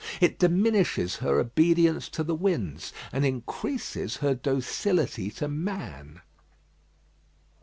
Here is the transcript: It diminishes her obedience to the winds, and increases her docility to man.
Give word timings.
It 0.19 0.39
diminishes 0.39 1.17
her 1.17 1.39
obedience 1.39 2.09
to 2.09 2.23
the 2.23 2.33
winds, 2.33 2.91
and 3.13 3.23
increases 3.23 4.15
her 4.17 4.33
docility 4.33 5.29
to 5.29 5.47
man. 5.47 6.21